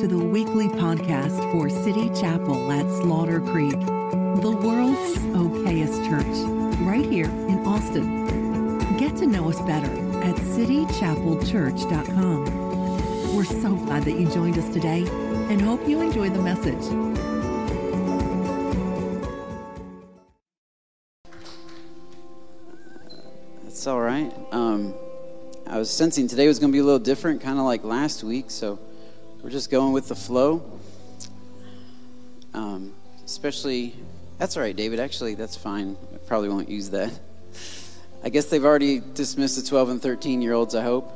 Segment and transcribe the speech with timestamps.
[0.00, 6.24] to the weekly podcast for City Chapel at Slaughter Creek, the world's okayest church,
[6.82, 8.28] right here in Austin.
[8.96, 9.90] Get to know us better
[10.22, 13.34] at citychapelchurch.com.
[13.34, 15.04] We're so glad that you joined us today
[15.50, 16.84] and hope you enjoy the message.
[23.64, 24.32] That's all right.
[24.52, 24.94] Um,
[25.66, 28.22] I was sensing today was going to be a little different, kind of like last
[28.22, 28.78] week, so
[29.42, 30.78] we're just going with the flow.
[32.54, 33.94] Um, especially,
[34.38, 35.00] that's all right, David.
[35.00, 35.96] Actually, that's fine.
[36.12, 37.12] I probably won't use that.
[38.24, 41.12] I guess they've already dismissed the 12 and 13 year olds, I hope.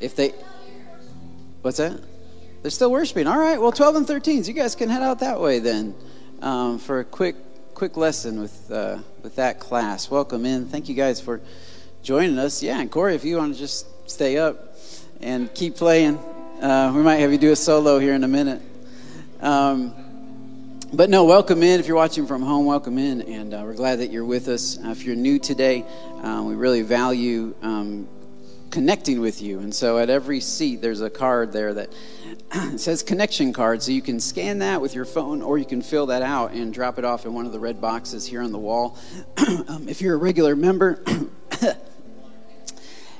[0.00, 0.32] If they,
[1.62, 2.00] what's that?
[2.62, 3.26] They're still worshiping.
[3.26, 5.94] All right, well, 12 and 13s, you guys can head out that way then
[6.42, 7.36] um, for a quick
[7.74, 10.10] quick lesson with uh, with that class.
[10.10, 10.66] Welcome in.
[10.66, 11.40] Thank you guys for
[12.02, 12.60] joining us.
[12.60, 14.74] Yeah, and Corey, if you want to just stay up
[15.20, 16.18] and keep playing,
[16.60, 18.60] uh, we might have you do a solo here in a minute.
[19.40, 19.94] Um,
[20.92, 21.78] but no, welcome in.
[21.78, 24.76] If you're watching from home, welcome in, and uh, we're glad that you're with us.
[24.76, 25.84] Uh, if you're new today,
[26.22, 28.08] uh, we really value um,
[28.70, 29.60] connecting with you.
[29.60, 31.90] And so at every seat, there's a card there that
[32.76, 33.80] says connection card.
[33.80, 36.74] So you can scan that with your phone, or you can fill that out and
[36.74, 38.98] drop it off in one of the red boxes here on the wall.
[39.68, 41.04] um, if you're a regular member,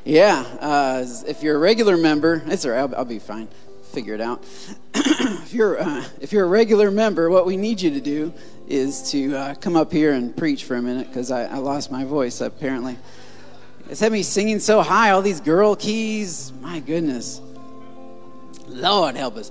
[0.08, 3.46] Yeah, uh, if you're a regular member, it's all right, I'll, I'll be fine.
[3.92, 4.42] Figure it out.
[4.94, 8.32] if, you're, uh, if you're a regular member, what we need you to do
[8.68, 11.92] is to uh, come up here and preach for a minute because I, I, lost
[11.92, 12.96] my voice apparently.
[13.90, 16.54] It's had me singing so high, all these girl keys.
[16.62, 17.42] My goodness.
[18.66, 19.50] Lord help us.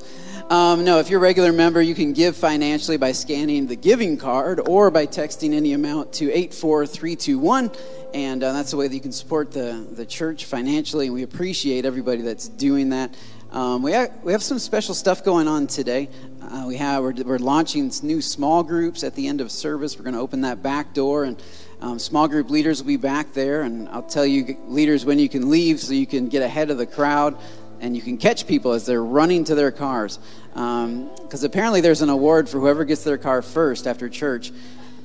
[0.50, 4.16] Um, no, if you're a regular member, you can give financially by scanning the giving
[4.16, 7.70] card or by texting any amount to 84321
[8.14, 11.24] and uh, that's the way that you can support the, the church financially, and we
[11.24, 13.14] appreciate everybody that's doing that.
[13.52, 16.10] Um, we, have, we have some special stuff going on today.
[16.42, 19.98] Uh, we have, we're, we're launching new small groups at the end of service.
[19.98, 21.42] We're going to open that back door, and
[21.82, 23.62] um, small group leaders will be back there.
[23.64, 26.78] And I'll tell you, leaders, when you can leave so you can get ahead of
[26.78, 27.38] the crowd
[27.80, 30.20] and you can catch people as they're running to their cars.
[30.54, 34.52] Because um, apparently, there's an award for whoever gets their car first after church.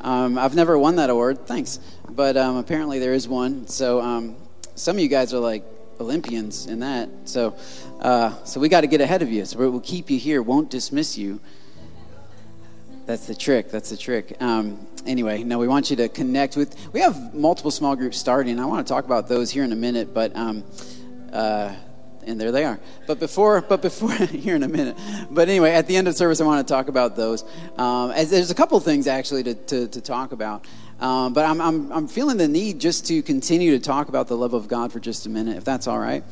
[0.00, 1.78] Um, I've never won that award, thanks.
[2.08, 3.66] But um, apparently there is one.
[3.68, 4.36] So um,
[4.74, 5.64] some of you guys are like
[6.00, 7.08] Olympians in that.
[7.24, 7.56] So,
[8.00, 9.44] uh, so we got to get ahead of you.
[9.44, 11.40] So we'll keep you here, won't dismiss you.
[13.06, 13.70] That's the trick.
[13.70, 14.40] That's the trick.
[14.40, 16.76] Um, anyway, no, we want you to connect with.
[16.92, 18.58] We have multiple small groups starting.
[18.58, 20.34] I want to talk about those here in a minute, but.
[20.34, 20.64] Um,
[21.32, 21.74] uh,
[22.24, 22.78] and there they are.
[23.06, 24.96] But before, but before here in a minute.
[25.30, 27.44] But anyway, at the end of service, I want to talk about those.
[27.76, 30.66] Um, as there's a couple things actually to, to, to talk about.
[31.00, 34.36] Um, but I'm, I'm, I'm feeling the need just to continue to talk about the
[34.36, 36.22] love of God for just a minute, if that's all right.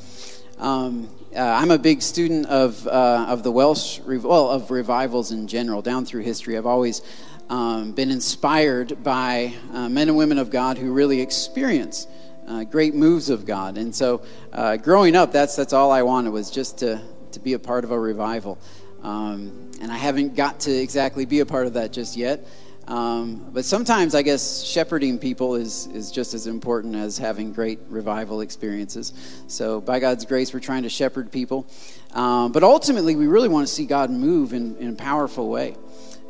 [0.59, 5.49] Um, uh, I'm a big student of, uh, of the Welsh, well, of revivals in
[5.49, 6.57] general, down through history.
[6.57, 7.03] I've always
[7.49, 12.07] um, been inspired by uh, men and women of God who really experience
[12.51, 13.79] uh, great moves of God.
[13.79, 14.23] And so,
[14.53, 17.01] uh, growing up, that's that's all I wanted was just to
[17.33, 18.59] to be a part of a revival.
[19.03, 22.47] Um, and I haven't got to exactly be a part of that just yet.
[22.89, 27.79] Um, but sometimes I guess shepherding people is, is just as important as having great
[27.89, 29.13] revival experiences.
[29.47, 31.67] So, by God's grace, we're trying to shepherd people.
[32.13, 35.77] Um, but ultimately, we really want to see God move in, in a powerful way.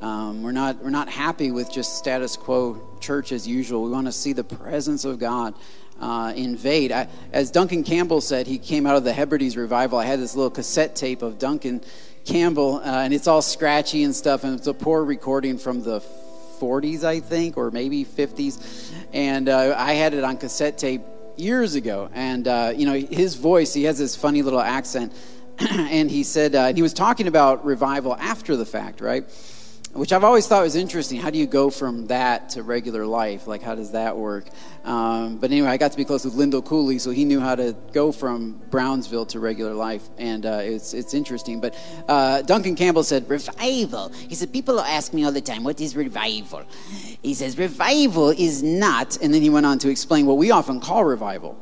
[0.03, 3.83] Um, we're, not, we're not happy with just status quo church as usual.
[3.85, 5.55] We want to see the presence of God
[6.01, 6.93] uh, invade.
[6.93, 9.99] I, as Duncan Campbell said, he came out of the Hebrides revival.
[9.99, 11.83] I had this little cassette tape of Duncan
[12.25, 16.01] Campbell, uh, and it's all scratchy and stuff, and it's a poor recording from the
[16.61, 18.93] 40s, I think, or maybe 50s.
[19.13, 21.03] And uh, I had it on cassette tape
[21.37, 22.11] years ago.
[22.13, 25.13] And, uh, you know, his voice, he has this funny little accent.
[25.59, 29.25] and he said, uh, he was talking about revival after the fact, right?
[29.93, 31.19] Which I've always thought was interesting.
[31.21, 33.49] How do you go from that to regular life?
[33.49, 34.47] Like, how does that work?
[34.85, 37.57] Um, but anyway, I got to be close with Lindell Cooley, so he knew how
[37.57, 41.61] to go from Brownsville to regular life, and uh, it's it's interesting.
[41.61, 41.75] But
[42.09, 44.11] uh, Duncan Campbell said revival.
[44.11, 46.63] He said people ask me all the time, "What is revival?"
[47.23, 50.81] He says revival is not, and then he went on to explain what we often
[50.81, 51.59] call revival.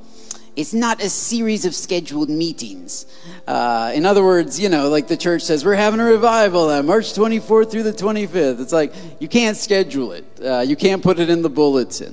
[0.58, 3.06] It's not a series of scheduled meetings.
[3.46, 6.84] Uh, in other words, you know, like the church says, we're having a revival on
[6.84, 8.60] March 24th through the 25th.
[8.60, 12.12] It's like you can't schedule it, uh, you can't put it in the bulletin.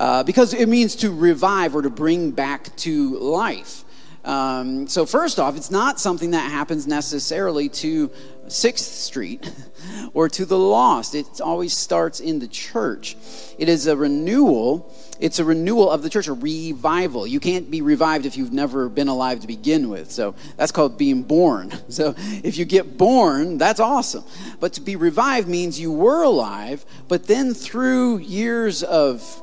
[0.00, 3.84] Uh, because it means to revive or to bring back to life.
[4.24, 8.10] Um, so, first off, it's not something that happens necessarily to
[8.50, 9.50] Sixth Street
[10.14, 11.14] or to the lost.
[11.14, 13.16] It always starts in the church.
[13.58, 14.94] It is a renewal.
[15.20, 17.26] It's a renewal of the church, a revival.
[17.26, 20.10] You can't be revived if you've never been alive to begin with.
[20.10, 21.72] So that's called being born.
[21.90, 24.24] So if you get born, that's awesome.
[24.60, 29.42] But to be revived means you were alive, but then through years of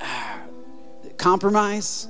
[1.16, 2.06] compromise,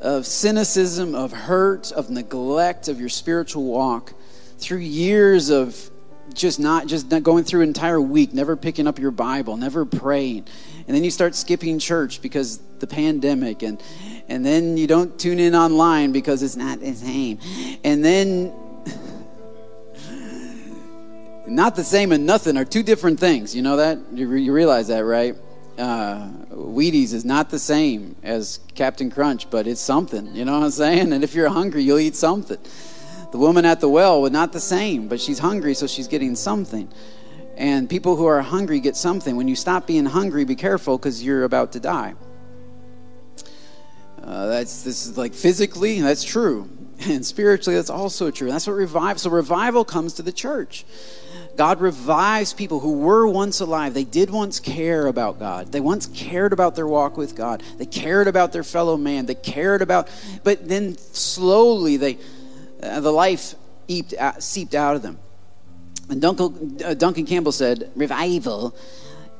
[0.00, 4.12] of cynicism, of hurt, of neglect of your spiritual walk,
[4.58, 5.90] through years of
[6.34, 9.84] just not just not going through an entire week, never picking up your Bible, never
[9.84, 10.46] praying,
[10.86, 13.82] and then you start skipping church because the pandemic, and
[14.28, 17.38] and then you don't tune in online because it's not the same,
[17.84, 18.52] and then
[21.46, 23.54] not the same and nothing are two different things.
[23.54, 25.34] You know that you, you realize that, right?
[25.78, 30.34] uh, Wheaties is not the same as Captain Crunch, but it's something.
[30.34, 31.12] You know what I'm saying?
[31.12, 32.58] And if you're hungry, you'll eat something.
[33.30, 36.34] The woman at the well was not the same, but she's hungry, so she's getting
[36.34, 36.88] something.
[37.56, 39.36] And people who are hungry get something.
[39.36, 42.14] When you stop being hungry, be careful because you're about to die.
[44.22, 46.68] Uh, that's this is like physically, that's true,
[47.00, 48.50] and spiritually, that's also true.
[48.50, 49.18] That's what revival.
[49.18, 50.84] So revival comes to the church.
[51.56, 53.92] God revives people who were once alive.
[53.92, 55.72] They did once care about God.
[55.72, 57.64] They once cared about their walk with God.
[57.78, 59.26] They cared about their fellow man.
[59.26, 60.08] They cared about,
[60.44, 62.18] but then slowly they,
[62.82, 63.54] uh, the life
[63.88, 65.18] eeped, uh, seeped out of them.
[66.08, 68.74] And Duncan, uh, Duncan Campbell said, revival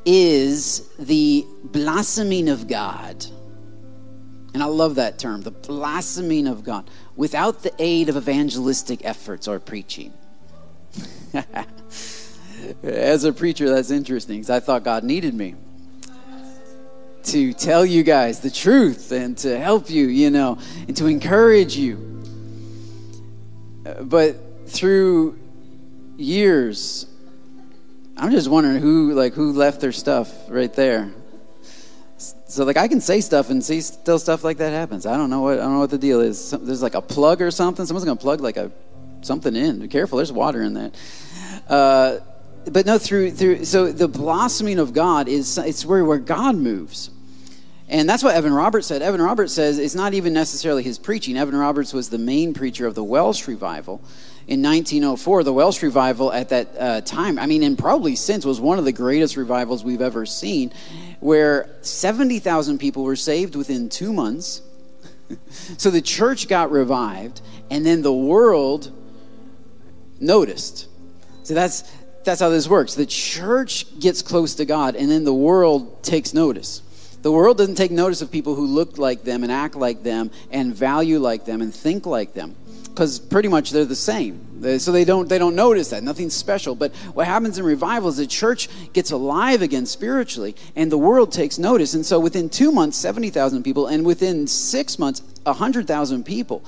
[0.05, 3.27] is the blossoming of God.
[4.55, 9.47] And I love that term, the blossoming of God, without the aid of evangelistic efforts
[9.47, 10.13] or preaching.
[12.83, 15.55] As a preacher, that's interesting because I thought God needed me
[17.25, 21.77] to tell you guys the truth and to help you, you know, and to encourage
[21.77, 22.18] you.
[24.03, 24.37] But
[24.67, 25.39] through
[26.17, 27.07] years,
[28.17, 31.13] I'm just wondering who like who left their stuff right there.
[32.17, 35.07] So like I can say stuff and see still stuff like that happens.
[35.07, 36.51] I don't know what I don't know what the deal is.
[36.51, 37.87] There's like a plug or something.
[37.87, 38.73] Someone's gonna plug like a
[39.21, 39.81] something in.
[39.81, 40.17] Be careful.
[40.17, 40.95] There's water in that.
[41.69, 42.19] Uh,
[42.71, 47.11] but no, through through so the blossoming of God is it's where where God moves.
[47.91, 49.01] And that's what Evan Roberts said.
[49.01, 51.39] Evan Roberts says it's not even necessarily his preaching.
[51.39, 54.03] Evan Roberts was the main preacher of the Welsh revival
[54.47, 55.43] in 1904.
[55.45, 58.85] The Welsh revival at that uh, time, I mean, and probably since, was one of
[58.85, 60.73] the greatest revivals we've ever seen,
[61.21, 64.61] where 70,000 people were saved within two months.
[65.79, 67.41] so the church got revived,
[67.71, 68.93] and then the world
[70.21, 70.89] noticed.
[71.43, 71.91] So that's
[72.25, 72.95] that's how this works.
[72.95, 76.83] The church gets close to God, and then the world takes notice.
[77.23, 80.31] The world doesn't take notice of people who look like them and act like them
[80.51, 82.55] and value like them and think like them
[82.99, 84.45] because pretty much they're the same.
[84.81, 86.75] So they don't they don't notice that nothing special.
[86.75, 91.31] But what happens in revival is the church gets alive again spiritually, and the world
[91.31, 91.95] takes notice.
[91.95, 96.65] And so within two months, seventy thousand people, and within six months, hundred thousand people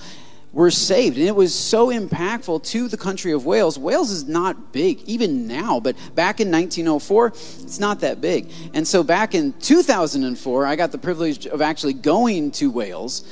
[0.52, 1.17] were saved.
[1.17, 3.79] And it was so impactful to the country of Wales.
[3.79, 8.50] Wales is not big, even now, but back in 1904, it's not that big.
[8.75, 13.25] And so back in 2004, I got the privilege of actually going to Wales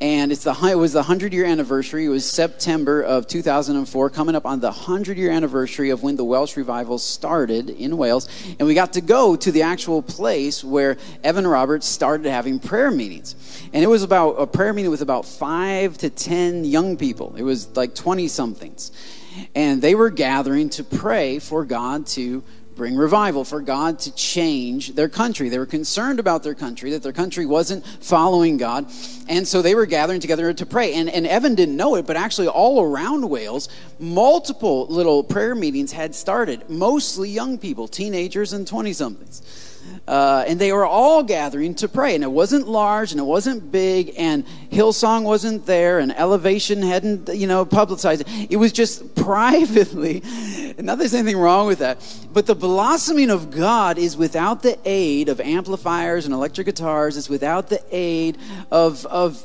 [0.00, 2.04] and it's the it was the 100 year anniversary.
[2.04, 6.24] It was September of 2004, coming up on the 100 year anniversary of when the
[6.24, 8.28] Welsh revival started in Wales,
[8.58, 12.90] and we got to go to the actual place where Evan Roberts started having prayer
[12.90, 13.34] meetings,
[13.72, 17.34] and it was about a prayer meeting with about five to ten young people.
[17.36, 18.92] It was like 20 somethings,
[19.54, 22.42] and they were gathering to pray for God to
[22.76, 25.48] bring revival, for God to change their country.
[25.48, 28.86] They were concerned about their country, that their country wasn't following God.
[29.28, 30.94] And so they were gathering together to pray.
[30.94, 33.68] And, and Evan didn't know it, but actually, all around Wales,
[33.98, 39.75] multiple little prayer meetings had started, mostly young people, teenagers and 20 somethings.
[40.06, 42.14] Uh, and they were all gathering to pray.
[42.14, 47.28] And it wasn't large and it wasn't big, and Hillsong wasn't there, and Elevation hadn't,
[47.34, 48.50] you know, publicized it.
[48.50, 50.20] It was just privately.
[50.78, 51.98] Not that there's anything wrong with that.
[52.32, 57.28] But the blossoming of God is without the aid of amplifiers and electric guitars, it's
[57.28, 58.38] without the aid
[58.70, 59.44] of, of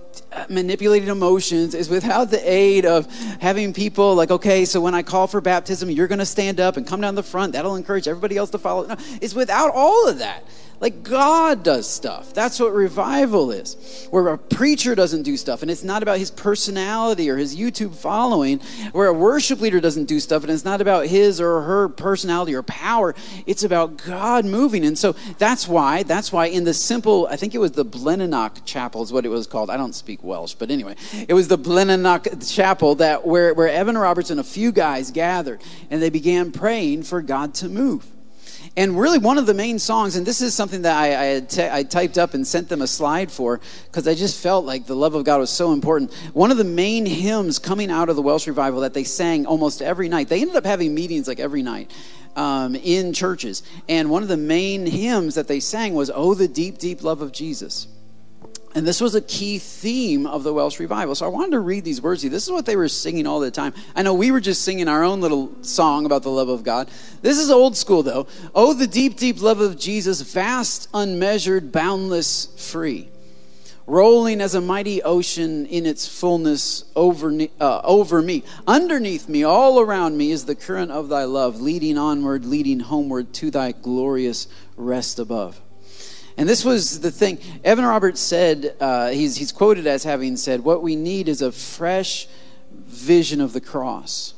[0.50, 3.06] manipulating emotions is without the aid of
[3.42, 6.78] having people like okay so when i call for baptism you're going to stand up
[6.78, 10.08] and come down the front that'll encourage everybody else to follow no, it's without all
[10.08, 10.44] of that
[10.82, 12.34] Like God does stuff.
[12.34, 14.08] That's what revival is.
[14.10, 17.94] Where a preacher doesn't do stuff, and it's not about his personality or his YouTube
[17.94, 18.60] following.
[18.92, 22.56] Where a worship leader doesn't do stuff, and it's not about his or her personality
[22.56, 23.14] or power.
[23.46, 24.84] It's about God moving.
[24.84, 28.66] And so that's why, that's why in the simple, I think it was the Blaenannerch
[28.66, 29.70] Chapel is what it was called.
[29.70, 30.96] I don't speak Welsh, but anyway,
[31.28, 35.62] it was the Blaenannerch Chapel that where, where Evan Roberts and a few guys gathered,
[35.92, 38.08] and they began praying for God to move.
[38.78, 41.50] And really, one of the main songs, and this is something that I, I, had
[41.50, 44.86] t- I typed up and sent them a slide for because I just felt like
[44.86, 46.14] the love of God was so important.
[46.34, 49.82] One of the main hymns coming out of the Welsh revival that they sang almost
[49.82, 51.92] every night, they ended up having meetings like every night
[52.38, 53.62] um, in churches.
[53.90, 57.22] And one of the main hymns that they sang was, Oh, the deep, deep love
[57.22, 57.88] of Jesus.
[58.74, 61.14] And this was a key theme of the Welsh revival.
[61.14, 62.32] So I wanted to read these words to you.
[62.32, 63.74] This is what they were singing all the time.
[63.96, 66.90] I know we were just singing our own little song about the love of God.
[67.22, 68.28] This is old school, though.
[68.56, 73.10] Oh, the deep, deep love of Jesus, vast, unmeasured, boundless, free.
[73.88, 78.44] Rolling as a mighty ocean in its fullness over, uh, over me.
[78.66, 83.34] Underneath me, all around me, is the current of thy love, leading onward, leading homeward
[83.34, 84.48] to thy glorious
[84.78, 85.60] rest above.
[86.42, 87.38] And this was the thing.
[87.64, 91.52] Evan Roberts said, uh, he's, he's quoted as having said, What we need is a
[91.52, 92.28] fresh
[92.72, 94.34] vision of the cross.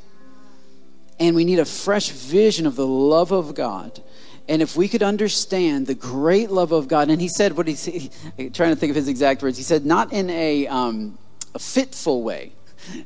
[1.17, 4.03] And we need a fresh vision of the love of God.
[4.49, 7.75] And if we could understand the great love of God, and he said, what he
[8.49, 11.17] trying to think of his exact words, he said, not in a, um,
[11.55, 12.51] a fitful way.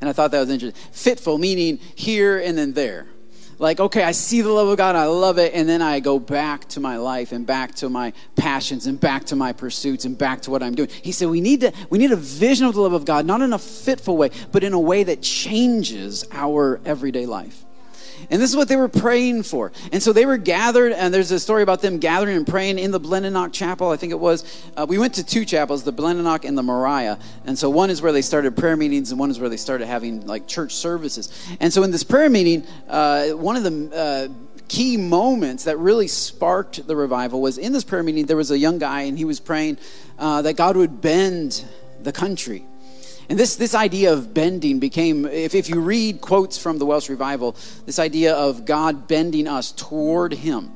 [0.01, 0.81] And I thought that was interesting.
[0.91, 3.05] Fitful, meaning here and then there
[3.59, 6.19] like, okay, I see the love of God, I love it, and then I go
[6.19, 10.17] back to my life and back to my passions and back to my pursuits and
[10.17, 10.89] back to what I'm doing.
[10.89, 13.41] He said we need to we need a vision of the love of God, not
[13.41, 17.66] in a fitful way, but in a way that changes our everyday life.
[18.29, 19.71] And this is what they were praying for.
[19.91, 22.91] And so they were gathered, and there's a story about them gathering and praying in
[22.91, 24.63] the Blaenannerch Chapel, I think it was.
[24.75, 27.19] Uh, we went to two chapels, the Blaenannerch and the Moriah.
[27.45, 29.87] And so one is where they started prayer meetings, and one is where they started
[29.87, 31.31] having like church services.
[31.59, 36.07] And so in this prayer meeting, uh, one of the uh, key moments that really
[36.07, 39.25] sparked the revival was in this prayer meeting, there was a young guy, and he
[39.25, 39.77] was praying
[40.19, 41.63] uh, that God would bend
[42.01, 42.65] the country
[43.29, 47.09] and this, this idea of bending became, if, if you read quotes from the Welsh
[47.09, 47.55] revival,
[47.85, 50.71] this idea of God bending us toward Him.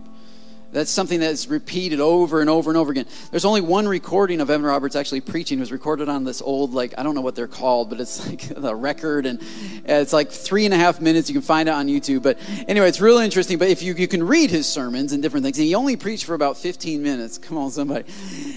[0.73, 3.05] That's something that's repeated over and over and over again.
[3.29, 5.59] There's only one recording of Evan Roberts actually preaching.
[5.59, 8.25] It was recorded on this old, like, I don't know what they're called, but it's
[8.27, 9.41] like the record, and
[9.85, 11.29] it's like three and a half minutes.
[11.29, 12.21] You can find it on YouTube.
[12.21, 12.39] But
[12.69, 13.57] anyway, it's really interesting.
[13.57, 16.23] But if you, you can read his sermons and different things, and he only preached
[16.23, 17.37] for about 15 minutes.
[17.37, 18.05] Come on, somebody.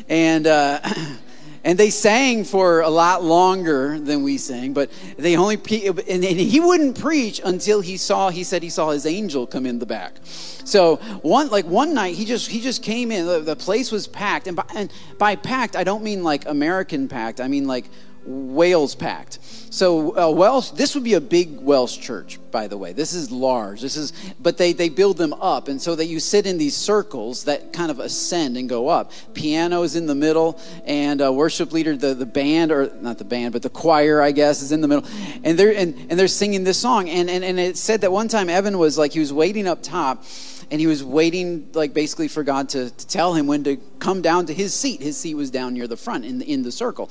[0.08, 0.80] And, uh,
[1.64, 6.60] and they sang for a lot longer than we sang but they only and he
[6.60, 10.16] wouldn't preach until he saw he said he saw his angel come in the back.
[10.24, 13.26] So one like one night he just he just came in.
[13.26, 14.46] The, the place was packed.
[14.46, 17.40] And by, and by packed i don't mean like american packed.
[17.40, 17.86] I mean like
[18.26, 19.38] Wales packed.
[19.74, 22.92] So uh, Welsh, this would be a big Welsh church, by the way.
[22.92, 23.80] This is large.
[23.80, 26.76] This is, but they they build them up, and so that you sit in these
[26.76, 29.10] circles that kind of ascend and go up.
[29.34, 33.24] Piano is in the middle, and uh, worship leader, the the band or not the
[33.24, 35.04] band, but the choir, I guess, is in the middle,
[35.42, 37.08] and they're and, and they're singing this song.
[37.08, 39.82] And, and and it said that one time Evan was like he was waiting up
[39.82, 40.24] top
[40.70, 44.22] and he was waiting like basically for god to, to tell him when to come
[44.22, 45.00] down to his seat.
[45.00, 47.10] His seat was down near the front in the, in the circle.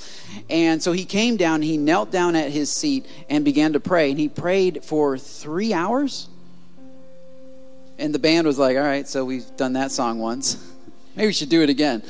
[0.49, 4.09] And so he came down he knelt down at his seat and began to pray.
[4.09, 6.27] And he prayed for three hours.
[7.97, 10.57] And the band was like all right so we've done that song once.
[11.15, 12.01] Maybe we should do it again.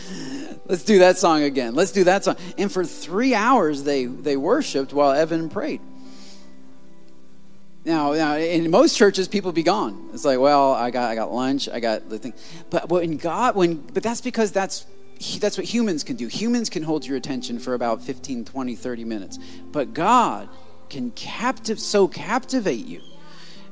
[0.66, 1.76] Let's do that song again.
[1.76, 2.38] Let's do that song.
[2.58, 5.82] And for three hours they they worshiped while evan prayed
[7.86, 10.10] now, now, in most churches, people be gone.
[10.14, 12.34] It's like, well, I got, I got lunch, I got the thing.
[12.70, 14.86] But when God, when, but that's because that's
[15.40, 16.28] that's what humans can do.
[16.28, 19.40] Humans can hold your attention for about 15, 20, 30 minutes.
[19.72, 20.50] But God
[20.90, 23.02] can captive so captivate you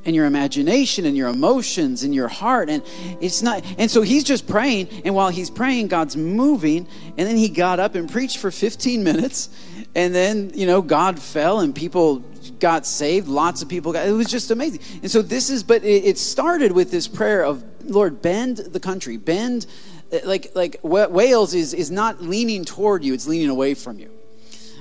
[0.06, 2.82] and your imagination and your emotions and your heart and
[3.20, 7.38] it's not and so he's just praying and while he's praying god's moving and then
[7.38, 9.50] he got up and preached for 15 minutes
[9.94, 12.24] and then you know god fell and people
[12.62, 13.27] got saved.
[13.27, 14.08] Lots of people got.
[14.08, 14.80] It was just amazing.
[15.01, 18.80] And so this is, but it, it started with this prayer of Lord, bend the
[18.80, 19.65] country, bend.
[20.13, 24.12] Uh, like like Wales is is not leaning toward you; it's leaning away from you.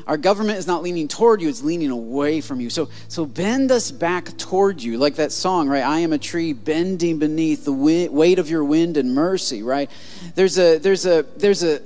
[0.07, 2.69] Our government is not leaning toward you; it's leaning away from you.
[2.71, 5.85] So so bend us back toward you, like that song, right?
[5.85, 9.91] I am a tree bending beneath the weight of your wind and mercy, right?
[10.35, 11.81] There's a there's a there's a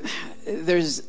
[0.47, 1.03] there's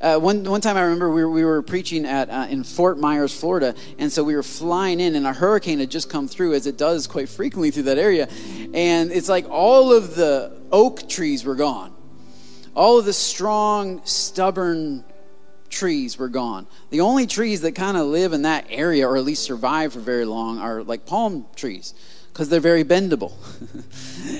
[0.00, 2.98] uh, one one time I remember we were, we were preaching at uh, in Fort
[2.98, 6.54] Myers, Florida, and so we were flying in, and a hurricane had just come through,
[6.54, 8.28] as it does quite frequently through that area,
[8.74, 11.94] and it's like all of the oak trees were gone,
[12.74, 15.04] all of the strong, stubborn
[15.70, 16.66] trees were gone.
[16.90, 20.00] The only trees that kind of live in that area, or at least survive for
[20.00, 21.94] very long, are like palm trees
[22.34, 23.32] because they're very bendable.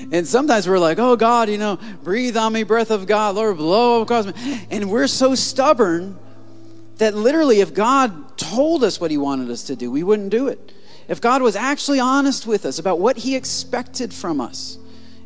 [0.11, 3.55] and sometimes we're like, oh God, you know, breathe on me, breath of God, Lord,
[3.55, 4.67] blow across me.
[4.69, 6.19] And we're so stubborn
[6.97, 10.49] that literally, if God told us what He wanted us to do, we wouldn't do
[10.49, 10.73] it.
[11.07, 14.77] If God was actually honest with us about what He expected from us,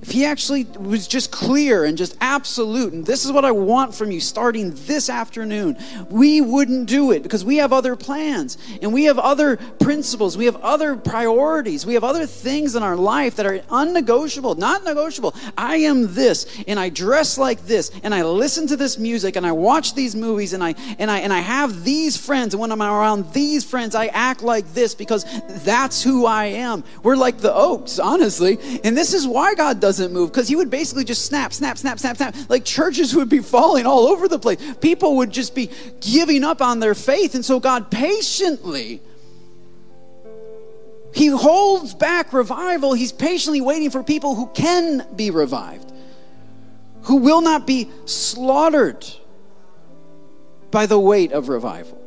[0.01, 3.94] if he actually was just clear and just absolute, and this is what I want
[3.94, 5.77] from you starting this afternoon,
[6.10, 10.46] we wouldn't do it because we have other plans and we have other principles, we
[10.46, 15.36] have other priorities, we have other things in our life that are unnegotiable, not negotiable.
[15.58, 19.46] I am this, and I dress like this, and I listen to this music, and
[19.46, 22.72] I watch these movies, and I and I and I have these friends, and when
[22.72, 25.25] I'm around these friends, I act like this because
[25.65, 26.86] that's who I am.
[27.03, 30.55] We're like the oaks, honestly, and this is why God does doesn't move because he
[30.55, 32.36] would basically just snap, snap, snap, snap, snap.
[32.48, 34.60] Like churches would be falling all over the place.
[34.81, 37.34] People would just be giving up on their faith.
[37.34, 39.01] And so God patiently,
[41.12, 42.93] he holds back revival.
[42.93, 45.91] He's patiently waiting for people who can be revived,
[47.03, 49.08] who will not be slaughtered
[50.69, 52.00] by the weight of revival.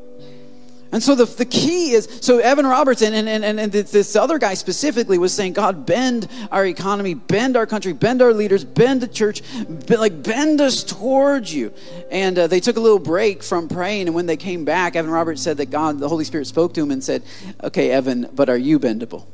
[0.93, 4.53] And so the, the key is so Evan Robertson and, and, and, this other guy
[4.53, 9.09] specifically was saying, God, bend our economy, bend our country, bend our leaders, bend the
[9.09, 9.43] church,
[9.89, 11.73] like bend us towards you.
[12.11, 14.07] And uh, they took a little break from praying.
[14.07, 16.83] And when they came back, Evan Roberts said that God, the Holy Spirit spoke to
[16.83, 17.23] him and said,
[17.65, 19.25] Okay, Evan, but are you bendable?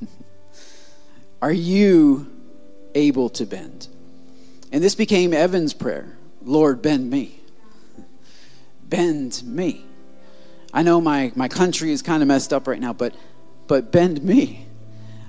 [1.42, 2.32] are you
[2.94, 3.88] able to bend?
[4.72, 7.40] And this became Evan's prayer Lord, bend me.
[8.88, 9.84] Bend me.
[10.72, 13.14] I know my, my country is kind of messed up right now, but,
[13.66, 14.66] but bend me.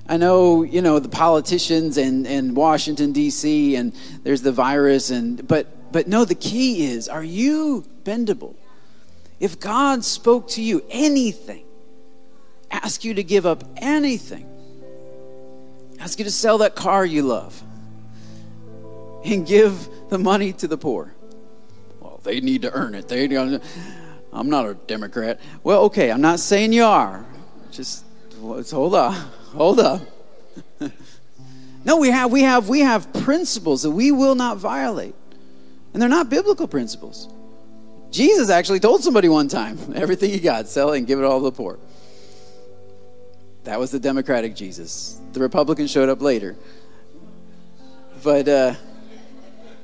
[0.08, 3.94] I know, you know, the politicians and, and Washington, D.C., and
[4.24, 8.56] there's the virus, and, but, but no, the key is are you bendable?
[9.40, 11.64] If God spoke to you anything,
[12.72, 14.48] ask you to give up anything,
[16.00, 17.62] ask you to sell that car you love,
[19.24, 21.14] and give the money to the poor.
[22.00, 23.08] Well, they need to earn it.
[23.08, 23.28] They
[24.32, 25.40] I'm not a Democrat.
[25.64, 27.26] Well, okay, I'm not saying you are.
[27.72, 28.06] Just
[28.40, 29.14] hold up.
[29.54, 30.02] Hold up.
[31.86, 35.16] no, we have we have we have principles that we will not violate.
[35.94, 37.28] And they're not biblical principles.
[38.12, 41.40] Jesus actually told somebody one time, everything you got, sell it and give it all
[41.40, 41.80] to the poor.
[43.64, 45.20] That was the Democratic Jesus.
[45.34, 46.56] The Republican showed up later.
[48.24, 48.74] But uh,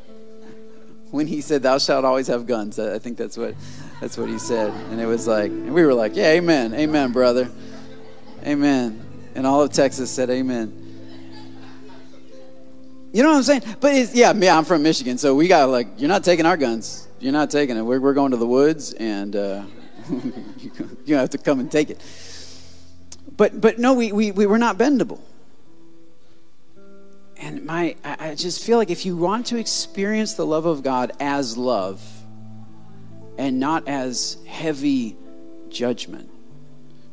[1.12, 3.56] when he said, Thou shalt always have guns, I think that's what
[4.02, 4.72] that's what he said.
[4.92, 7.50] And it was like, and we were like, yeah, amen, amen, brother.
[8.46, 9.02] Amen.
[9.36, 10.82] And all of Texas said amen.
[13.12, 13.64] You know what I'm saying?
[13.80, 16.58] But it's, yeah, yeah, I'm from Michigan, so we got like, you're not taking our
[16.58, 17.08] guns.
[17.20, 17.82] You're not taking it.
[17.82, 19.64] We're, we're going to the woods, and uh,
[21.06, 22.02] you have to come and take it.
[23.38, 25.20] But but no, we, we, we were not bendable.
[27.38, 31.12] And my, I just feel like if you want to experience the love of God
[31.20, 32.02] as love,
[33.38, 35.18] and not as heavy
[35.70, 36.30] judgment.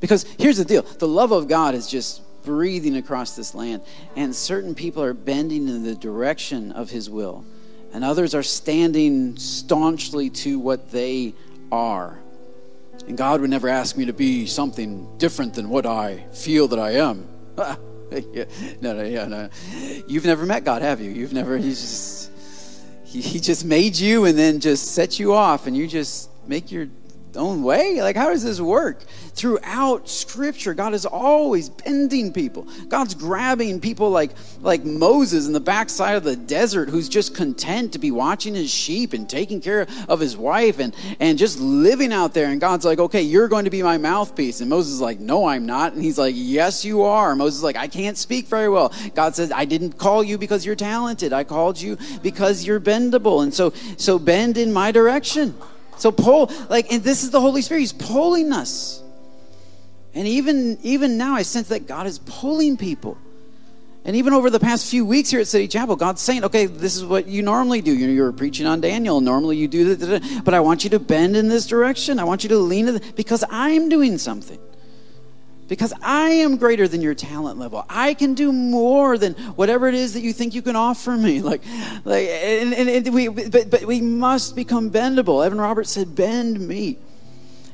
[0.00, 3.82] Because here's the deal the love of God is just breathing across this land,
[4.16, 7.44] and certain people are bending in the direction of His will,
[7.92, 11.35] and others are standing staunchly to what they
[11.70, 12.18] are.
[13.06, 16.78] And God would never ask me to be something different than what I feel that
[16.78, 17.28] I am.
[18.32, 18.44] yeah,
[18.80, 19.48] no, no, yeah, no.
[20.06, 21.11] You've never met God, have you?
[21.11, 22.32] You've never, he's just
[23.20, 26.87] he, just made you and then just set you off and you just make your
[27.37, 28.01] own way?
[28.03, 29.03] Like, how does this work?
[29.35, 32.66] Throughout Scripture, God is always bending people.
[32.88, 37.92] God's grabbing people like, like Moses in the backside of the desert who's just content
[37.92, 42.12] to be watching his sheep and taking care of his wife and, and just living
[42.12, 42.51] out there.
[42.51, 44.61] And God's like, okay, you're going to be my mouthpiece.
[44.61, 45.95] And Moses is like, no, I'm not.
[45.95, 47.35] And he's like, yes, you are.
[47.35, 48.92] Moses is like, I can't speak very well.
[49.14, 51.33] God says, I didn't call you because you're talented.
[51.33, 53.42] I called you because you're bendable.
[53.42, 55.55] And so, so bend in my direction.
[55.98, 57.81] So pull, like, and this is the Holy Spirit.
[57.81, 59.02] He's pulling us.
[60.14, 63.16] And even even now, I sense that God is pulling people.
[64.05, 66.96] And even over the past few weeks here at City Chapel, God's saying, okay, this
[66.96, 67.96] is what you normally do.
[67.96, 69.20] You know, You are preaching on Daniel.
[69.20, 72.18] Normally you do that, but I want you to bend in this direction.
[72.18, 74.59] I want you to lean in because I'm doing something
[75.72, 77.87] because I am greater than your talent level.
[77.88, 81.40] I can do more than whatever it is that you think you can offer me.
[81.52, 81.62] Like,
[82.04, 85.42] like, and, and, and we, but, but we must become bendable.
[85.44, 86.98] Evan Roberts said, "Bend me."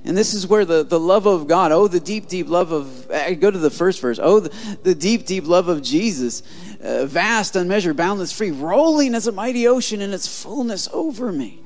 [0.05, 3.11] And this is where the, the love of God, oh, the deep, deep love of,
[3.11, 6.45] I go to the first verse, oh, the, the deep, deep love of Jesus
[6.81, 11.59] uh, vast, unmeasured, boundless, free, rolling as a mighty ocean in its fullness over me.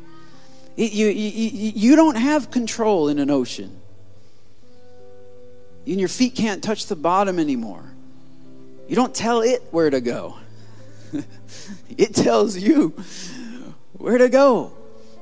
[0.79, 3.82] It, you, you, you don't have control in an ocean.
[5.87, 7.85] And your feet can't touch the bottom anymore.
[8.89, 10.37] You don't tell it where to go,
[11.97, 12.91] it tells you
[13.93, 14.73] where to go.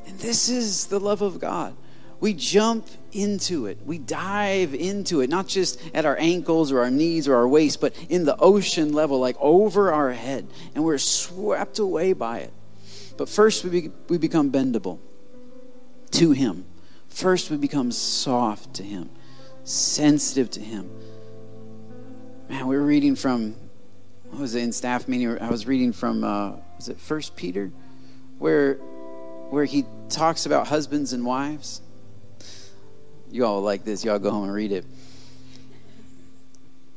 [0.06, 1.76] And this is the love of God.
[2.20, 3.78] We jump into it.
[3.84, 7.80] We dive into it, not just at our ankles or our knees or our waist,
[7.80, 10.46] but in the ocean level, like over our head.
[10.74, 12.52] And we're swept away by it.
[13.16, 14.98] But first, we, be, we become bendable
[16.12, 16.66] to Him.
[17.08, 19.10] First, we become soft to Him,
[19.70, 20.90] sensitive to Him.
[22.48, 23.54] Man, we were reading from,
[24.30, 25.38] what was it in staff meeting?
[25.38, 27.70] I was reading from, uh, was it First Peter?
[28.38, 28.74] Where,
[29.50, 31.82] where he talks about husbands and wives
[33.32, 34.04] you all like this.
[34.04, 34.84] Y'all go home and read it.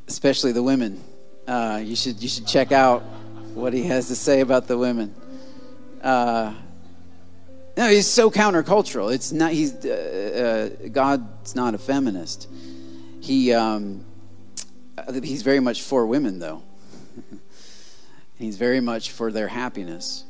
[0.08, 1.02] Especially the women.
[1.48, 3.02] Uh, you should you should check out
[3.54, 5.14] what he has to say about the women.
[6.02, 6.54] Uh,
[7.76, 9.14] no, he's so countercultural.
[9.14, 9.52] It's not.
[9.52, 12.48] He's uh, uh God's not a feminist.
[13.20, 14.06] He um,
[15.24, 16.64] he's very much for women, though.
[18.38, 20.26] he's very much for their happiness.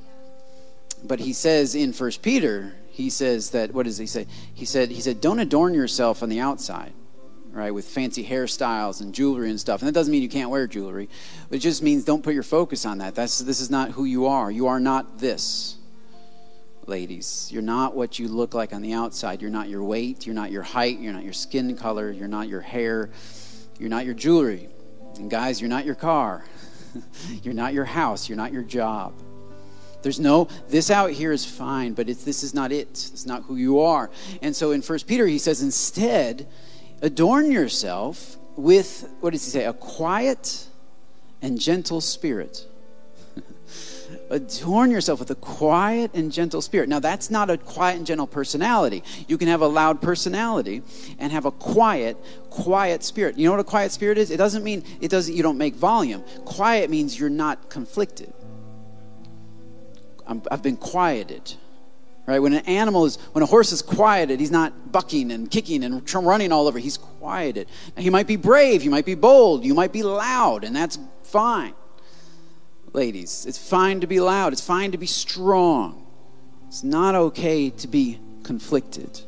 [1.03, 4.27] But he says in First Peter he says that what does he say?
[4.53, 6.93] He said he said don't adorn yourself on the outside,
[7.51, 9.81] right, with fancy hairstyles and jewelry and stuff.
[9.81, 11.09] And that doesn't mean you can't wear jewelry.
[11.51, 13.15] It just means don't put your focus on that.
[13.15, 14.49] That's this is not who you are.
[14.49, 15.77] You are not this.
[16.85, 19.41] Ladies, you're not what you look like on the outside.
[19.41, 22.49] You're not your weight, you're not your height, you're not your skin color, you're not
[22.49, 23.09] your hair,
[23.79, 24.67] you're not your jewelry.
[25.15, 26.43] And guys, you're not your car.
[27.43, 29.13] you're not your house, you're not your job.
[30.01, 32.89] There's no, this out here is fine, but it's, this is not it.
[32.89, 34.11] It's not who you are.
[34.41, 36.47] And so in First Peter, he says, instead,
[37.01, 40.67] adorn yourself with, what does he say, a quiet
[41.41, 42.67] and gentle spirit.
[44.33, 46.89] Adorn yourself with a quiet and gentle spirit.
[46.89, 49.03] Now, that's not a quiet and gentle personality.
[49.27, 50.81] You can have a loud personality
[51.19, 52.17] and have a quiet,
[52.49, 53.37] quiet spirit.
[53.37, 54.31] You know what a quiet spirit is?
[54.31, 56.23] It doesn't mean it doesn't you don't make volume.
[56.45, 58.33] Quiet means you're not conflicted.
[60.27, 61.53] i have been quieted.
[62.25, 62.39] Right?
[62.39, 66.13] When an animal is, when a horse is quieted, he's not bucking and kicking and
[66.13, 66.79] running all over.
[66.79, 67.67] He's quieted.
[67.95, 70.97] Now, he might be brave, he might be bold, you might be loud, and that's
[71.23, 71.73] fine.
[72.93, 76.05] Ladies, it's fine to be loud, it's fine to be strong.
[76.67, 79.21] It's not okay to be conflicted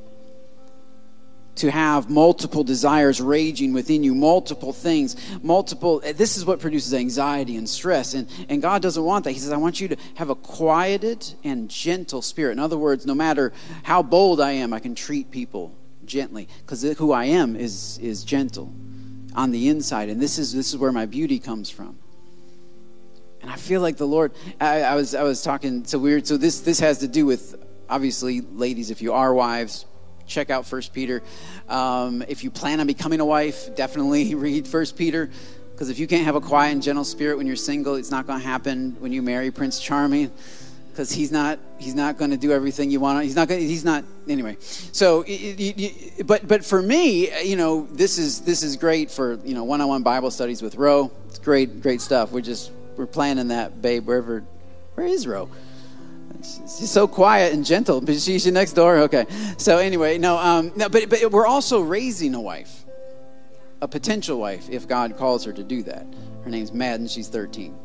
[1.55, 6.01] to have multiple desires raging within you, multiple things, multiple.
[6.01, 8.13] This is what produces anxiety and stress.
[8.13, 9.31] And, and God doesn't want that.
[9.31, 12.53] He says, I want you to have a quieted and gentle spirit.
[12.53, 15.73] In other words, no matter how bold I am, I can treat people
[16.03, 18.73] gently because who I am is, is gentle
[19.33, 20.09] on the inside.
[20.09, 21.97] And this is, this is where my beauty comes from.
[23.45, 26.25] And I feel like the Lord, I, I was, I was talking, so weird.
[26.25, 29.85] So this, this has to do with, obviously, ladies, if you are wives,
[30.25, 31.21] check out First Peter.
[31.69, 35.29] Um, if you plan on becoming a wife, definitely read First Peter.
[35.71, 38.25] Because if you can't have a quiet and gentle spirit when you're single, it's not
[38.25, 40.31] going to happen when you marry Prince Charming.
[40.89, 43.21] Because he's not he's not going to do everything you want.
[43.25, 43.59] He's not going.
[43.59, 44.57] He's not anyway.
[44.59, 45.23] So,
[46.25, 50.01] but but for me, you know, this is this is great for you know one-on-one
[50.01, 51.11] Bible studies with Roe.
[51.27, 52.31] It's great great stuff.
[52.31, 54.05] We're just we're planning that, babe.
[54.05, 54.43] Wherever,
[54.95, 55.49] where is Ro?
[56.41, 58.01] She's so quiet and gentle.
[58.01, 58.97] But she's next door.
[58.99, 59.25] Okay.
[59.57, 62.85] So anyway, no, um, no, but but we're also raising a wife,
[63.81, 66.05] a potential wife, if God calls her to do that.
[66.43, 67.07] Her name's Madden.
[67.07, 67.75] She's 13,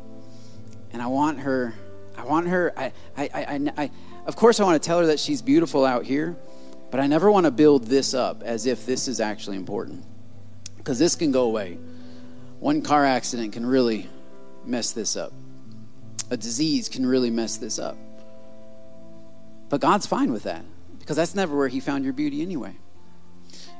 [0.93, 1.73] and I want her.
[2.17, 2.73] I want her.
[2.77, 3.91] I, I, I, I,
[4.25, 6.37] of course, I want to tell her that she's beautiful out here,
[6.91, 10.05] but I never want to build this up as if this is actually important,
[10.77, 11.79] because this can go away.
[12.59, 14.07] One car accident can really
[14.65, 15.33] mess this up.
[16.29, 17.97] A disease can really mess this up.
[19.69, 20.63] But God's fine with that
[20.99, 22.75] because that's never where He found your beauty anyway.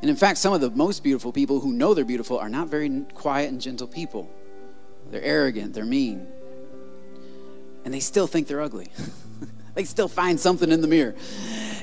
[0.02, 2.70] And in fact, some of the most beautiful people who know they're beautiful are not
[2.70, 4.30] very quiet and gentle people.
[5.10, 6.28] They're arrogant, they're mean,
[7.84, 8.90] and they still think they're ugly.
[9.76, 11.16] they still find something in the mirror.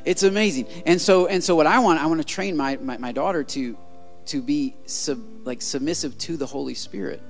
[0.05, 0.67] It's amazing.
[0.87, 3.45] And so, and so, what I want, I want to train my, my, my daughter
[3.45, 3.77] to
[4.27, 7.23] to be sub, like submissive to the Holy Spirit,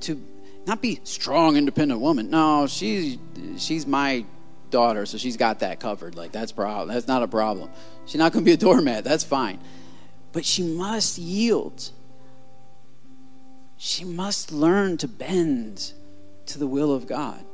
[0.00, 0.24] to
[0.66, 2.30] not be strong, independent woman.
[2.30, 3.18] No, she's
[3.58, 4.24] she's my
[4.70, 6.14] daughter, so she's got that covered.
[6.14, 6.88] Like that's problem.
[6.88, 7.70] That's not a problem.
[8.06, 9.04] She's not going to be a doormat.
[9.04, 9.58] That's fine.
[10.32, 11.90] But she must yield.
[13.76, 15.92] She must learn to bend
[16.46, 17.44] to the will of God.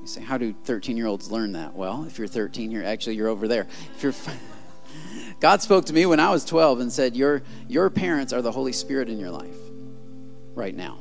[0.00, 1.74] You say, how do 13 year olds learn that?
[1.74, 3.68] Well, if you're 13, you're actually you're over there.
[3.96, 4.14] If you're
[5.40, 8.50] God spoke to me when I was 12 and said, Your your parents are the
[8.50, 9.56] Holy Spirit in your life
[10.54, 10.98] right now.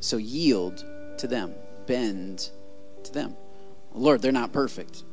[0.00, 0.84] So yield
[1.18, 1.54] to them,
[1.86, 2.50] bend
[3.04, 3.36] to them.
[3.94, 5.04] Lord, they're not perfect.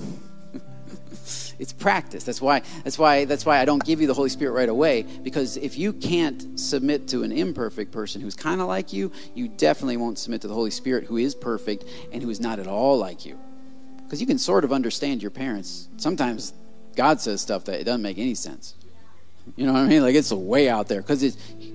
[1.58, 2.24] it's practice.
[2.24, 5.02] That's why that's why that's why I don't give you the Holy Spirit right away
[5.02, 9.48] because if you can't submit to an imperfect person who's kind of like you, you
[9.48, 12.66] definitely won't submit to the Holy Spirit who is perfect and who is not at
[12.66, 13.38] all like you.
[14.02, 15.88] Because you can sort of understand your parents.
[15.96, 16.52] Sometimes
[16.96, 18.74] God says stuff that it doesn't make any sense.
[19.56, 20.02] You know what I mean?
[20.02, 21.22] Like it's way out there because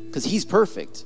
[0.08, 1.06] because he's perfect.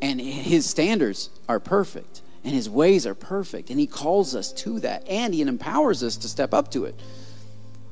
[0.00, 2.22] And his standards are perfect.
[2.44, 3.70] And his ways are perfect.
[3.70, 5.08] And he calls us to that.
[5.08, 6.94] And he empowers us to step up to it.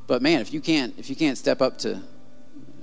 [0.06, 2.00] But man if you can't if you can't step up to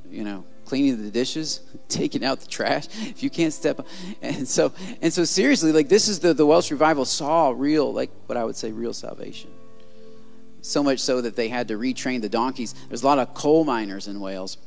[0.10, 3.88] you know cleaning the dishes taking out the trash if you can't step up
[4.22, 8.10] and so and so seriously like this is the the welsh revival saw real like
[8.26, 9.52] what i would say real salvation.
[10.64, 12.76] So much so that they had to retrain the donkeys.
[12.88, 14.58] There's a lot of coal miners in wales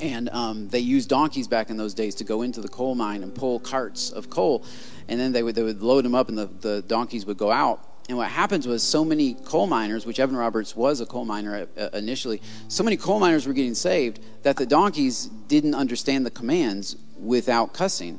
[0.00, 3.22] and um, they used donkeys back in those days to go into the coal mine
[3.22, 4.64] and pull carts of coal.
[5.08, 7.50] And then they would, they would load them up and the, the donkeys would go
[7.50, 7.86] out.
[8.08, 11.68] And what happens was so many coal miners which evan roberts was a coal miner
[11.78, 16.30] uh, initially so many coal miners were getting saved that the donkeys didn't understand the
[16.30, 18.18] commands without cussing.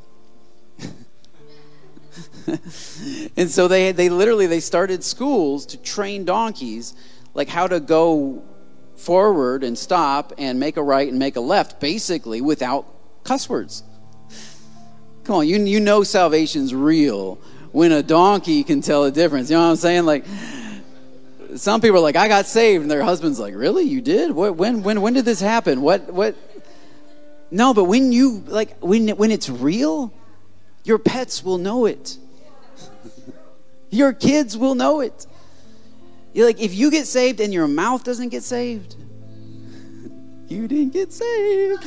[3.37, 6.93] And so they, they literally they started schools to train donkeys
[7.33, 8.43] like how to go
[9.01, 12.85] forward and stop and make a right and make a left, basically without
[13.23, 13.83] cuss words.
[15.23, 17.35] Come on, you, you know salvation's real
[17.71, 19.49] when a donkey can tell a difference.
[19.49, 20.05] You know what I'm saying?
[20.05, 20.25] Like,
[21.55, 23.83] some people are like, I got saved, and their husband's like, Really?
[23.83, 24.31] You did?
[24.31, 25.81] What, when, when, when did this happen?
[25.81, 26.35] What, what?
[27.49, 30.13] No, but when you, like, when, when it's real,
[30.83, 32.17] your pets will know it.
[33.89, 35.27] your kids will know it.
[36.33, 38.95] You're like, if you get saved and your mouth doesn't get saved,
[40.47, 41.83] you didn't get saved.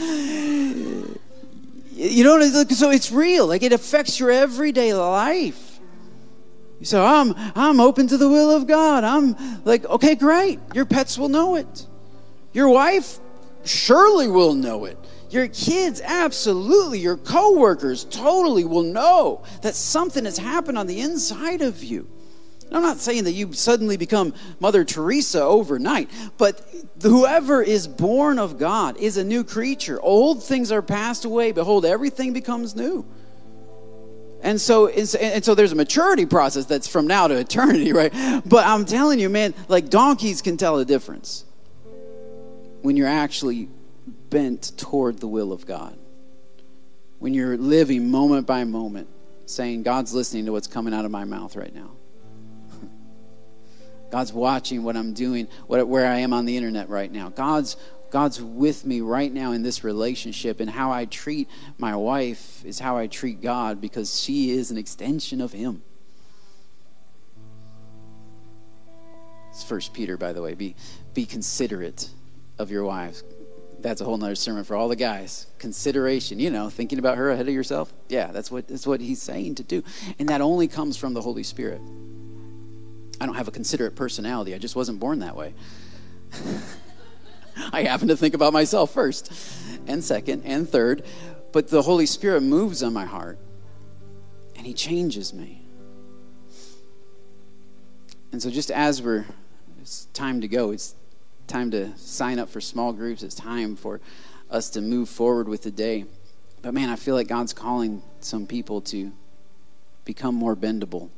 [1.97, 3.47] You know, so it's real.
[3.47, 5.79] Like it affects your everyday life.
[6.83, 9.05] So I'm I'm open to the will of God.
[9.05, 10.59] I'm like, okay, great.
[10.75, 11.87] Your pets will know it.
[12.53, 13.19] Your wife
[13.65, 14.99] surely will know it.
[15.31, 17.01] Your kids, absolutely.
[17.01, 22.09] Your coworkers totally will know that something has happened on the inside of you.
[22.75, 26.61] I'm not saying that you suddenly become Mother Teresa overnight, but
[27.03, 30.01] whoever is born of God is a new creature.
[30.01, 31.53] Old things are passed away.
[31.53, 33.07] Behold, everything becomes new.
[34.43, 38.13] And so, and so there's a maturity process that's from now to eternity, right?
[38.45, 41.47] But I'm telling you, man, like donkeys can tell the difference
[42.83, 43.71] when you're actually
[44.29, 45.97] bent toward the will of God.
[47.21, 49.09] When you're living moment by moment,
[49.47, 51.93] saying, God's listening to what's coming out of my mouth right now.
[54.15, 57.31] God's watching what I'm doing, what, where I am on the internet right now.
[57.31, 57.77] God's
[58.11, 61.49] God's with me right now in this relationship, and how I treat
[61.79, 65.83] my wife is how I treat God because she is an extension of Him.
[69.51, 70.55] It's First Peter, by the way.
[70.55, 70.77] Be
[71.13, 72.09] be considerate
[72.57, 73.25] of your wives.
[73.81, 75.49] That's a whole nother sermon for all the guys.
[75.59, 77.93] Consideration, you know, thinking about her ahead of yourself.
[78.09, 79.83] Yeah, that's what that's what he's saying to do,
[80.21, 81.81] and that only comes from the Holy Spirit.
[83.21, 84.55] I don't have a considerate personality.
[84.55, 85.55] I just wasn't born that way.
[87.73, 89.33] I happen to think about myself first,
[89.87, 91.05] and second, and third.
[91.53, 93.39] But the Holy Spirit moves on my heart,
[94.57, 95.63] and He changes me.
[98.33, 99.25] And so, just as we're,
[99.81, 100.97] it's time to go, it's
[101.47, 104.01] time to sign up for small groups, it's time for
[104.51, 106.07] us to move forward with the day.
[106.63, 109.13] But man, I feel like God's calling some people to
[110.05, 111.11] become more bendable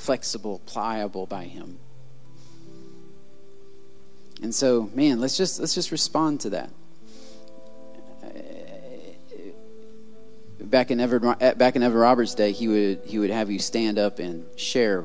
[0.00, 1.78] flexible, pliable by him.
[4.42, 6.70] And so, man, let's just let's just respond to that.
[10.58, 13.98] Back in Ever back in Ever Roberts' day, he would he would have you stand
[13.98, 15.04] up and share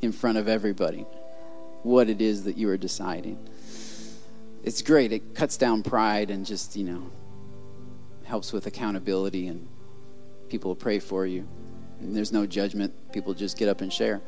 [0.00, 1.06] in front of everybody
[1.82, 3.38] what it is that you are deciding.
[4.62, 5.12] It's great.
[5.12, 7.10] It cuts down pride and just you know
[8.24, 9.66] helps with accountability and
[10.48, 11.48] people pray for you.
[12.02, 13.12] There's no judgment.
[13.12, 14.20] People just get up and share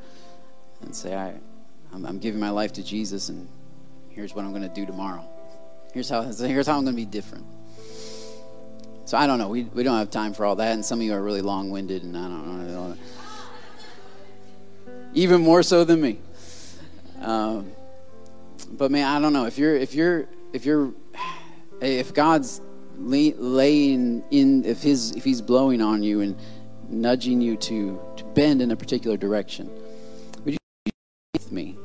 [0.83, 1.35] and say, I,
[1.93, 3.49] I'm, I'm giving my life to Jesus, and
[4.11, 5.29] here's what I'm going to do tomorrow.
[5.93, 7.45] Here's how, here's how I'm going to be different.
[9.07, 9.49] So I don't know.
[9.49, 11.71] We, we don't have time for all that, and some of you are really long
[11.71, 12.97] winded, and I don't know.
[15.15, 16.19] Even more so than me.
[17.21, 17.73] Um,
[18.73, 20.93] but man, I don't know if you're if you're if you're
[21.81, 22.61] if God's
[22.97, 26.37] laying in if his if he's blowing on you and
[26.95, 29.71] nudging you to, to bend in a particular direction.
[30.45, 30.59] Would you
[31.33, 31.77] with me?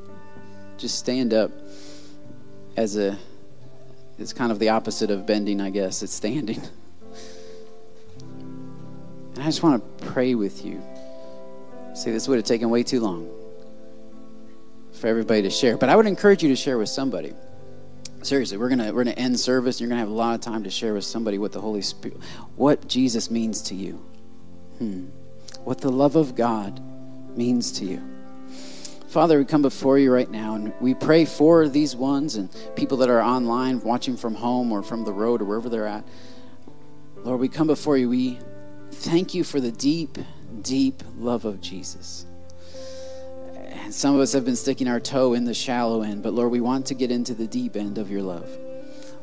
[0.78, 1.52] Just stand up
[2.78, 3.17] as a
[4.17, 6.04] it's kind of the opposite of bending, I guess.
[6.04, 6.62] It's standing.
[9.39, 10.84] And I just want to pray with you.
[11.93, 13.30] See, this would have taken way too long
[14.91, 15.78] for everybody to share.
[15.78, 17.34] But I would encourage you to share with somebody.
[18.22, 19.78] Seriously, we're gonna we're gonna end service.
[19.78, 21.82] And You're gonna have a lot of time to share with somebody what the Holy
[21.82, 22.17] Spirit,
[22.58, 24.04] what Jesus means to you,
[24.80, 25.06] hmm.
[25.63, 26.82] what the love of God
[27.38, 28.02] means to you.
[29.10, 32.98] Father, we come before you right now and we pray for these ones and people
[32.98, 36.04] that are online watching from home or from the road or wherever they're at.
[37.24, 38.08] Lord, we come before you.
[38.08, 38.39] We
[38.92, 40.18] thank you for the deep,
[40.62, 42.26] deep love of Jesus.
[43.56, 46.52] And some of us have been sticking our toe in the shallow end, but Lord,
[46.52, 48.48] we want to get into the deep end of your love.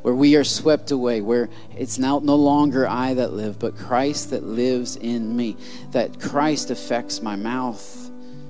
[0.06, 4.30] Where we are swept away, where it's now no longer I that live, but Christ
[4.30, 5.56] that lives in me.
[5.90, 8.08] That Christ affects my mouth,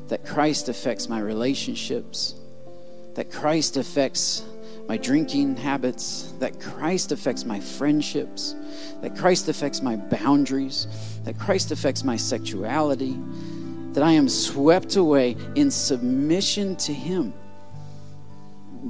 [0.08, 2.34] that Christ affects my relationships,
[3.14, 4.44] that Christ affects
[4.86, 8.54] my drinking habits, that Christ affects my friendships,
[9.00, 10.86] that Christ affects my boundaries,
[11.24, 13.16] that Christ affects my sexuality,
[13.94, 17.32] that I am swept away in submission to Him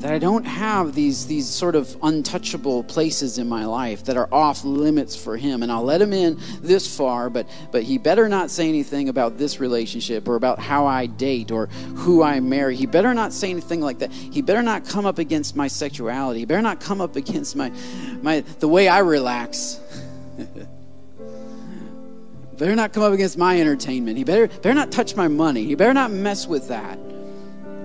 [0.00, 4.28] that I don't have these these sort of untouchable places in my life that are
[4.30, 8.28] off limits for him and I'll let him in this far but but he better
[8.28, 12.76] not say anything about this relationship or about how I date or who I marry.
[12.76, 14.12] He better not say anything like that.
[14.12, 16.40] He better not come up against my sexuality.
[16.40, 17.72] He better not come up against my
[18.20, 19.80] my the way I relax.
[22.58, 24.16] Better not come up against my entertainment.
[24.16, 25.64] He better better not touch my money.
[25.64, 26.98] He better not mess with that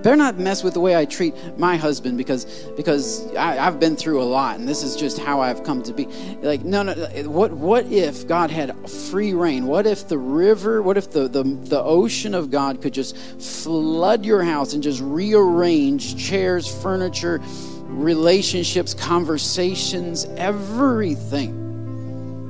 [0.02, 2.44] Better not mess with the way I treat my husband because
[2.76, 5.92] because I, have been through a lot and this is just how I've come to
[5.92, 6.06] be.
[6.42, 6.94] Like no no
[7.28, 9.66] what what if God had free reign?
[9.66, 14.24] What if the river, what if the, the, the ocean of God could just flood
[14.24, 17.40] your house and just rearrange chairs, furniture,
[17.86, 21.58] relationships, conversations, everything?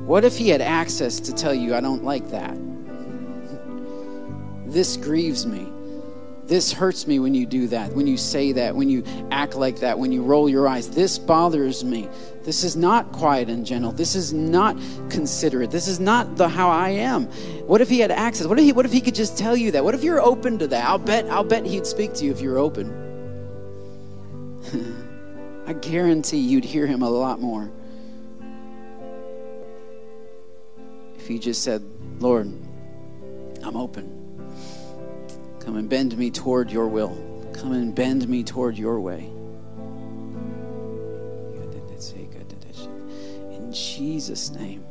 [0.06, 2.56] What if he had access to tell you I don't like that?
[4.72, 5.66] This grieves me.
[6.52, 9.78] This hurts me when you do that, when you say that, when you act like
[9.78, 10.86] that, when you roll your eyes.
[10.90, 12.10] This bothers me.
[12.42, 13.90] This is not quiet and gentle.
[13.90, 14.76] This is not
[15.08, 15.70] considerate.
[15.70, 17.24] This is not the how I am.
[17.66, 18.46] What if he had access?
[18.46, 19.82] What if he what if he could just tell you that?
[19.82, 20.86] What if you're open to that?
[20.86, 22.92] I'll bet I'll bet he'd speak to you if you're open.
[25.66, 27.72] I guarantee you'd hear him a lot more.
[31.16, 31.82] If you just said,
[32.18, 32.52] "Lord,
[33.62, 34.21] I'm open."
[35.64, 37.16] Come and bend me toward your will.
[37.54, 39.30] Come and bend me toward your way.
[43.52, 44.84] In Jesus' name.